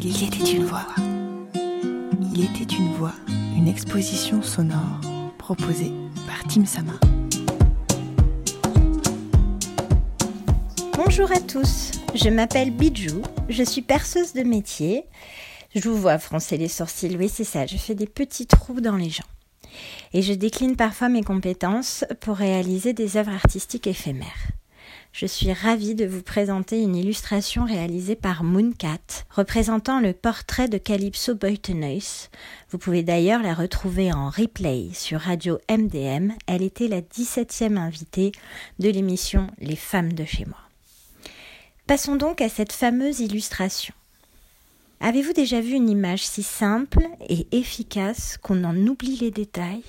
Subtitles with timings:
[0.00, 0.86] Il était une voix.
[2.32, 3.14] Il était une voix,
[3.56, 5.00] une exposition sonore
[5.38, 5.90] proposée
[6.24, 6.92] par Tim Sama.
[10.94, 15.04] Bonjour à tous, je m'appelle Bijou, je suis perceuse de métier.
[15.74, 18.96] Je vous vois froncer les sourcils, oui c'est ça, je fais des petits trous dans
[18.96, 19.24] les gens.
[20.12, 24.57] Et je décline parfois mes compétences pour réaliser des œuvres artistiques éphémères
[25.12, 30.78] je suis ravie de vous présenter une illustration réalisée par Mooncat, représentant le portrait de
[30.78, 32.28] Calypso Boyteneus.
[32.70, 36.32] Vous pouvez d'ailleurs la retrouver en replay sur Radio MDM.
[36.46, 38.32] Elle était la 17e invitée
[38.78, 40.58] de l'émission Les femmes de chez moi.
[41.86, 43.94] Passons donc à cette fameuse illustration.
[45.00, 49.84] Avez-vous déjà vu une image si simple et efficace qu'on en oublie les détails?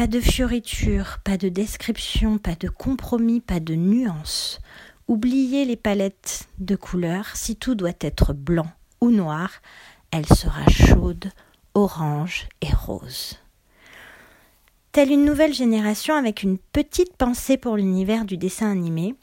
[0.00, 4.62] Pas de fioritures, pas de description, pas de compromis, pas de nuances.
[5.08, 8.70] Oubliez les palettes de couleurs, si tout doit être blanc
[9.02, 9.50] ou noir,
[10.10, 11.30] elle sera chaude,
[11.74, 13.36] orange et rose.
[14.92, 19.14] Telle une nouvelle génération avec une petite pensée pour l'univers du dessin animé,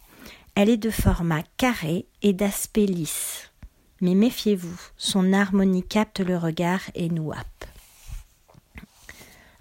[0.54, 3.52] elle est de format carré et d'aspect lisse.
[4.00, 7.57] Mais méfiez-vous, son harmonie capte le regard et nous happe.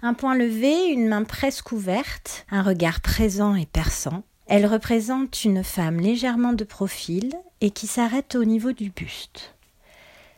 [0.03, 4.23] Un point levé, une main presque ouverte, un regard présent et perçant.
[4.45, 9.55] Elle représente une femme légèrement de profil et qui s'arrête au niveau du buste.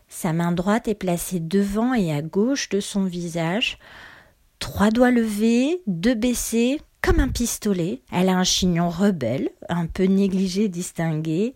[0.08, 3.78] Sa main droite est placée devant et à gauche de son visage,
[4.60, 8.02] trois doigts levés, deux baissés, comme un pistolet.
[8.12, 11.54] Elle a un chignon rebelle, un peu négligé, distingué,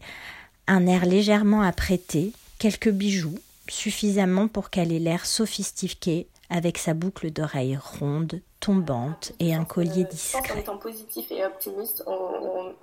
[0.68, 7.32] un air légèrement apprêté, quelques bijoux, suffisamment pour qu'elle ait l'air sophistiquée avec sa boucle
[7.32, 10.54] d'oreille ronde, tombante et un collier discret.
[10.54, 12.73] En étant positif et optimiste, on,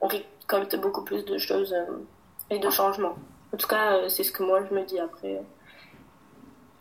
[0.00, 1.98] récolte beaucoup plus de choses euh,
[2.48, 3.14] et de changements.
[3.52, 5.42] En tout cas, euh, c'est ce que moi je me dis après.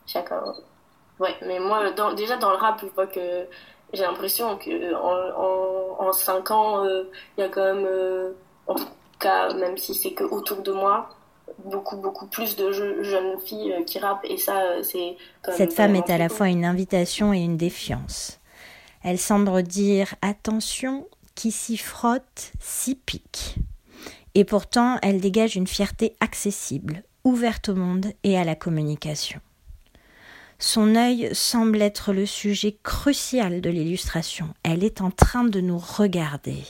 [0.07, 0.41] Chacun.
[1.19, 3.45] Ouais, mais moi, déjà dans le rap, je vois que
[3.91, 7.03] j'ai l'impression que en, en, 5 ans, euh,
[7.37, 8.33] il y a quand même,
[8.67, 8.87] en tout
[9.19, 11.09] cas, même si c'est que autour de moi,
[11.65, 14.25] beaucoup beaucoup plus de jeunes filles euh, qui rappent.
[14.25, 15.15] Et ça euh, c'est
[15.55, 18.39] cette femme est à la fois une invitation et une défiance.
[19.03, 23.55] Elle semble dire attention qui s'y frotte s'y pique.
[24.35, 29.39] Et pourtant elle dégage une fierté accessible ouverte au monde et à la communication.
[30.59, 34.53] Son œil semble être le sujet crucial de l'illustration.
[34.63, 36.63] Elle est en train de nous regarder.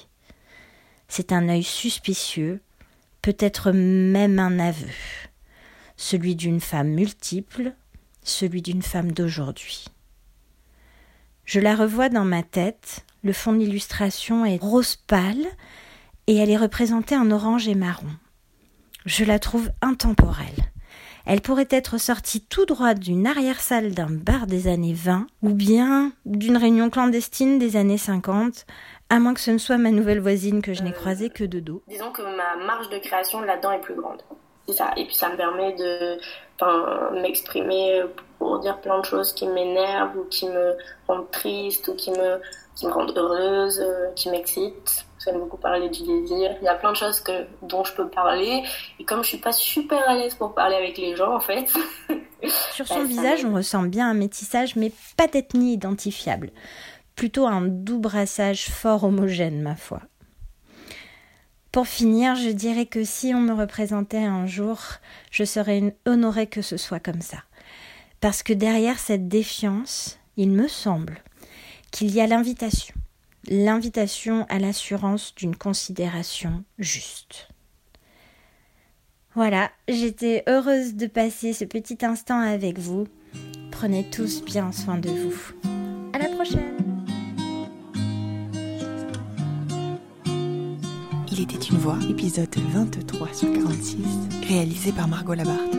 [1.07, 2.61] C'est un œil suspicieux
[3.23, 4.91] peut-être même un aveu,
[5.97, 7.73] celui d'une femme multiple,
[8.21, 9.85] celui d'une femme d'aujourd'hui.
[11.45, 15.45] Je la revois dans ma tête, le fond d'illustration est rose pâle
[16.27, 18.11] et elle est représentée en orange et marron.
[19.05, 20.71] Je la trouve intemporelle.
[21.25, 26.11] Elle pourrait être sortie tout droit d'une arrière-salle d'un bar des années 20 ou bien
[26.25, 28.65] d'une réunion clandestine des années 50
[29.13, 31.59] à moins que ce ne soit ma nouvelle voisine que je n'ai croisée que de
[31.59, 31.83] dos.
[31.87, 34.23] Disons que ma marge de création là-dedans est plus grande.
[34.67, 34.91] C'est ça.
[34.97, 36.17] Et puis ça me permet de
[37.21, 38.01] m'exprimer
[38.39, 40.75] pour dire plein de choses qui m'énervent ou qui me
[41.07, 42.41] rendent triste ou qui me,
[42.75, 45.05] qui me rendent heureuse, euh, qui m'excitent.
[45.23, 46.55] J'aime beaucoup parler du désir.
[46.61, 48.63] Il y a plein de choses que, dont je peux parler.
[48.99, 51.71] Et comme je suis pas super à l'aise pour parler avec les gens, en fait.
[52.73, 56.49] Sur son bah, visage, on ressent bien un métissage, mais pas d'ethnie identifiable
[57.15, 60.01] plutôt un doux brassage fort homogène, ma foi.
[61.71, 64.79] Pour finir, je dirais que si on me représentait un jour,
[65.31, 67.43] je serais honorée que ce soit comme ça.
[68.21, 71.23] Parce que derrière cette défiance, il me semble
[71.91, 72.93] qu'il y a l'invitation,
[73.47, 77.49] l'invitation à l'assurance d'une considération juste.
[79.35, 83.07] Voilà, j'étais heureuse de passer ce petit instant avec vous.
[83.71, 85.53] Prenez tous bien soin de vous.
[86.13, 86.82] À la prochaine!
[91.35, 93.97] Il était une voix, épisode 23 sur 46,
[94.47, 95.77] réalisé par Margot Labarthe.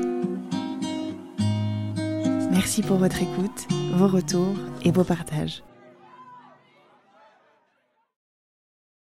[2.51, 5.63] Merci pour votre écoute, vos retours et vos partages.